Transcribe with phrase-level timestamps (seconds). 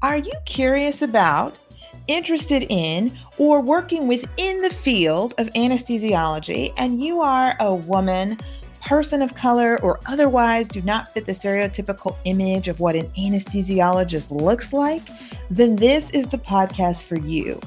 [0.00, 1.56] Are you curious about,
[2.06, 8.38] interested in, or working within the field of anesthesiology and you are a woman?
[8.80, 14.30] person of color or otherwise do not fit the stereotypical image of what an anesthesiologist
[14.30, 15.02] looks like,
[15.50, 17.60] then this is the podcast for you.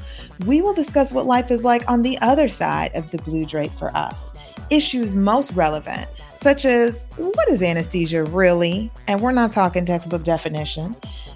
[0.45, 3.73] We will discuss what life is like on the other side of the blue drape
[3.73, 4.31] for us,
[4.71, 8.89] issues most relevant, such as what is anesthesia really?
[9.07, 10.95] And we're not talking textbook definition.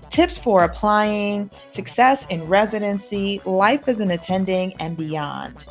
[0.09, 5.65] Tips for applying, success in residency, life as an attending, and beyond.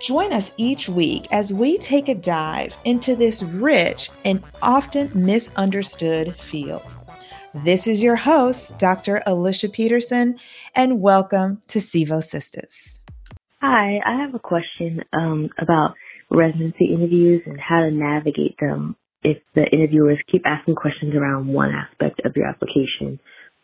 [0.00, 6.36] Join us each week as we take a dive into this rich and often misunderstood
[6.40, 6.94] field.
[7.64, 9.22] This is your host, Dr.
[9.26, 10.38] Alicia Peterson,
[10.76, 12.98] and welcome to Sevo Sistas.
[13.60, 15.94] Hi, I have a question um, about
[16.30, 21.72] residency interviews and how to navigate them if the interviewers keep asking questions around one
[21.72, 23.18] aspect of your application,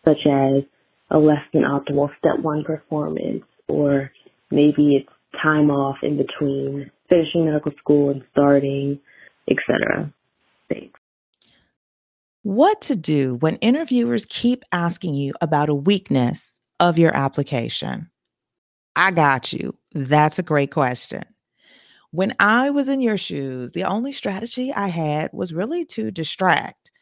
[0.04, 0.62] such as
[1.10, 4.10] a less than optimal step one performance, or
[4.50, 5.08] maybe it's
[5.42, 8.98] time off in between finishing medical school and starting,
[9.48, 10.12] etc.
[10.68, 10.98] Thanks.
[12.42, 18.10] What to do when interviewers keep asking you about a weakness of your application?
[18.96, 19.76] I got you.
[19.92, 21.24] That's a great question.
[22.14, 26.92] When I was in your shoes, the only strategy I had was really to distract.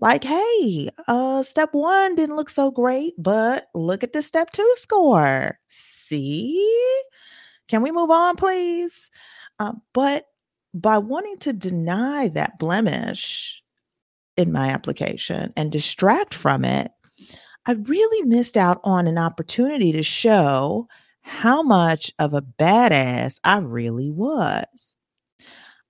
[0.00, 4.72] Like, hey, uh, step one didn't look so great, but look at the step two
[4.76, 5.58] score.
[5.70, 7.02] See?
[7.66, 9.10] Can we move on, please?
[9.58, 10.26] Uh, but
[10.72, 13.60] by wanting to deny that blemish
[14.36, 16.92] in my application and distract from it,
[17.66, 20.86] I really missed out on an opportunity to show
[21.24, 24.94] how much of a badass I really was.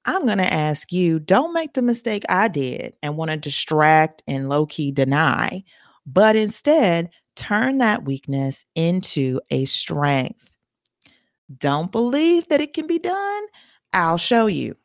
[0.04, 4.22] I'm going to ask you don't make the mistake I did and want to distract
[4.28, 5.64] and low key deny,
[6.06, 10.50] but instead turn that weakness into a strength.
[11.58, 13.42] Don't believe that it can be done?
[13.92, 14.77] I'll show you.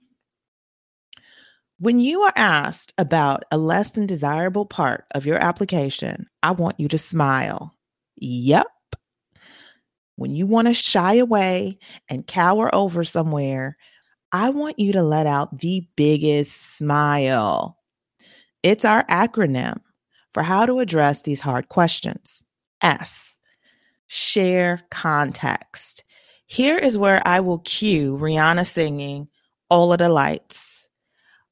[1.78, 6.80] When you are asked about a less than desirable part of your application, I want
[6.80, 7.76] you to smile.
[8.18, 8.68] Yep.
[10.20, 13.78] When you want to shy away and cower over somewhere,
[14.34, 17.78] I want you to let out the biggest smile.
[18.62, 19.80] It's our acronym
[20.34, 22.44] for how to address these hard questions.
[22.82, 23.38] S,
[24.08, 26.04] share context.
[26.48, 29.30] Here is where I will cue Rihanna singing
[29.70, 30.90] All of the Lights.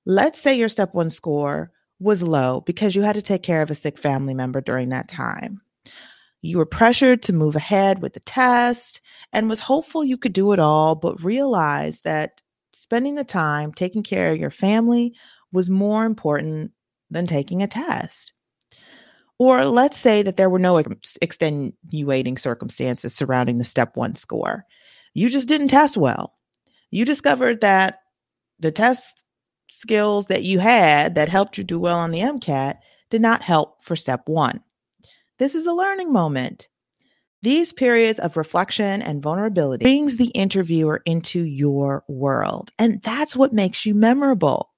[0.05, 3.71] Let's say your step one score was low because you had to take care of
[3.71, 5.61] a sick family member during that time.
[6.41, 9.01] You were pressured to move ahead with the test
[9.33, 12.41] and was hopeful you could do it all, but realized that
[12.73, 15.13] spending the time taking care of your family
[15.51, 16.71] was more important
[17.09, 18.33] than taking a test.
[19.39, 20.81] Or let's say that there were no
[21.21, 24.65] extenuating circumstances surrounding the step one score.
[25.13, 26.33] You just didn't test well.
[26.89, 27.99] You discovered that
[28.59, 29.25] the test
[29.69, 32.77] skills that you had that helped you do well on the MCAT
[33.09, 34.61] did not help for step one.
[35.39, 36.67] This is a learning moment.
[37.43, 42.71] These periods of reflection and vulnerability brings the interviewer into your world.
[42.79, 44.73] And that's what makes you memorable.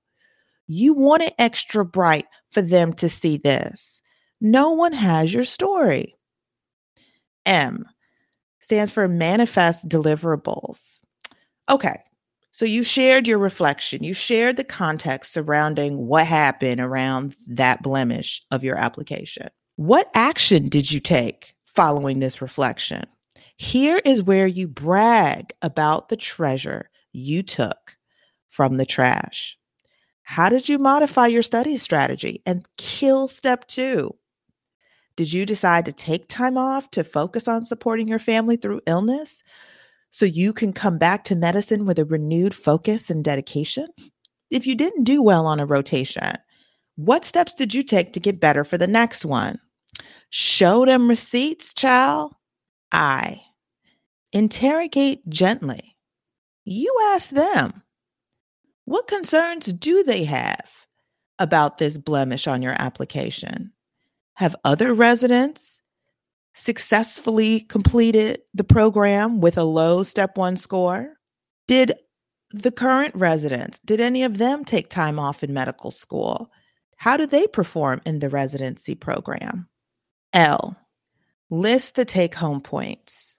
[0.68, 4.02] You want it extra bright for them to see this.
[4.42, 6.16] No one has your story.
[7.46, 7.86] M,
[8.60, 11.00] stands for manifest deliverables.
[11.70, 12.00] Okay,
[12.52, 18.42] so you shared your reflection, you shared the context surrounding what happened around that blemish
[18.52, 19.48] of your application.
[19.80, 23.06] What action did you take following this reflection?
[23.56, 27.96] Here is where you brag about the treasure you took
[28.50, 29.58] from the trash.
[30.24, 34.14] How did you modify your study strategy and kill step two?
[35.16, 39.44] Did you decide to take time off to focus on supporting your family through illness
[40.12, 43.88] so you can come back to medicine with a renewed focus and dedication?
[44.50, 46.34] If you didn't do well on a rotation,
[46.98, 49.58] what steps did you take to get better for the next one?
[50.30, 52.34] Show them receipts, child.
[52.92, 53.42] I
[54.32, 55.98] interrogate gently.
[56.66, 57.84] You ask them,
[58.86, 60.70] what concerns do they have
[61.40, 63.72] about this blemish on your application?
[64.36, 65.82] Have other residents
[66.54, 71.14] successfully completed the program with a low step one score?
[71.68, 71.94] Did
[72.52, 76.52] the current residents, did any of them take time off in medical school?
[76.98, 79.70] How do they perform in the residency program?
[80.34, 80.78] L,
[81.50, 83.36] list the take home points.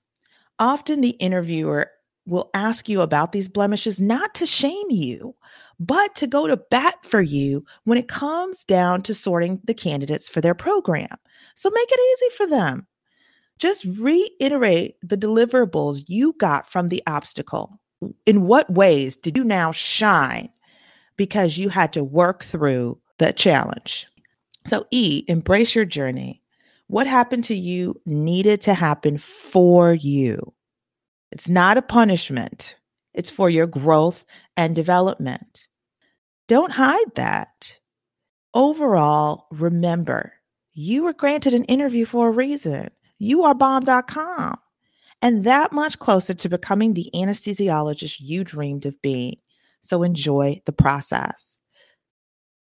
[0.59, 1.91] Often the interviewer
[2.27, 5.35] will ask you about these blemishes not to shame you,
[5.79, 10.29] but to go to bat for you when it comes down to sorting the candidates
[10.29, 11.17] for their program.
[11.55, 12.87] So make it easy for them.
[13.59, 17.79] Just reiterate the deliverables you got from the obstacle.
[18.25, 20.49] In what ways did you now shine
[21.17, 24.07] because you had to work through the challenge?
[24.67, 26.40] So, E, embrace your journey.
[26.91, 30.53] What happened to you needed to happen for you.
[31.31, 32.75] It's not a punishment,
[33.15, 34.25] it's for your growth
[34.57, 35.69] and development.
[36.49, 37.79] Don't hide that.
[38.55, 40.33] Overall, remember
[40.73, 42.89] you were granted an interview for a reason.
[43.21, 44.59] You are bomb.com
[45.23, 49.37] and that much closer to becoming the anesthesiologist you dreamed of being.
[49.83, 51.61] So enjoy the process.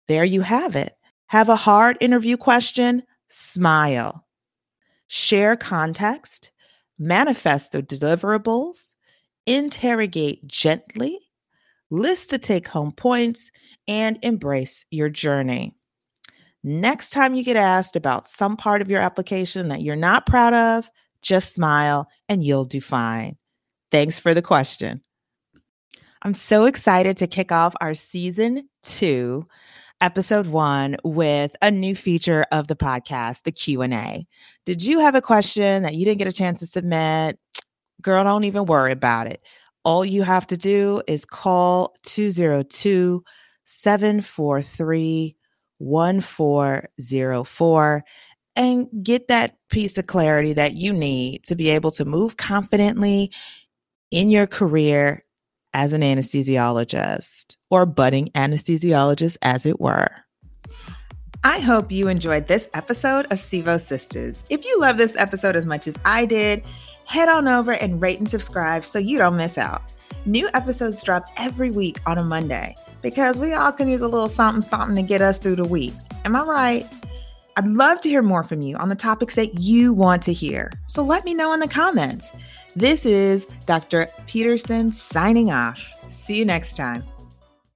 [0.09, 0.93] There you have it.
[1.27, 3.03] Have a hard interview question?
[3.29, 4.25] Smile.
[5.07, 6.51] Share context,
[6.97, 8.95] manifest the deliverables,
[9.45, 11.19] interrogate gently,
[11.89, 13.51] list the take home points,
[13.87, 15.75] and embrace your journey.
[16.63, 20.53] Next time you get asked about some part of your application that you're not proud
[20.53, 20.89] of,
[21.21, 23.37] just smile and you'll do fine.
[23.91, 25.01] Thanks for the question.
[26.21, 29.47] I'm so excited to kick off our season two,
[30.01, 34.27] episode one, with a new feature of the podcast, the Q&A.
[34.65, 37.39] Did you have a question that you didn't get a chance to submit?
[38.01, 39.41] Girl, don't even worry about it.
[39.83, 43.23] All you have to do is call 202
[43.65, 45.35] 743
[45.79, 48.03] 1404
[48.55, 53.31] and get that piece of clarity that you need to be able to move confidently
[54.11, 55.23] in your career
[55.73, 60.09] as an anesthesiologist or budding anesthesiologist, as it were.
[61.43, 64.43] I hope you enjoyed this episode of Sevo Sistas.
[64.49, 66.67] If you love this episode as much as I did,
[67.05, 69.81] head on over and rate and subscribe so you don't miss out.
[70.25, 74.27] New episodes drop every week on a Monday because we all can use a little
[74.27, 75.93] something something to get us through the week.
[76.25, 76.85] Am I right?
[77.55, 80.71] I'd love to hear more from you on the topics that you want to hear.
[80.87, 82.31] So let me know in the comments.
[82.79, 84.07] This is Dr.
[84.25, 85.85] Peterson signing off.
[86.09, 87.03] See you next time.